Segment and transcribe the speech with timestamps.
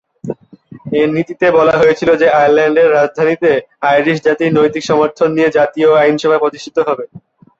[0.93, 3.49] এ নীতিতে বলা হয়েছিল যে, 'আয়ারল্যান্ডের রাজধানীতে
[3.89, 7.05] আইরিশ জাতির নৈতিক সমর্থন নিয়ে জাতীয় আইনসভা প্রতিষ্ঠিত হবে।'